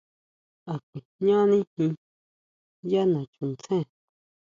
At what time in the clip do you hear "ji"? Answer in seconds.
1.73-1.85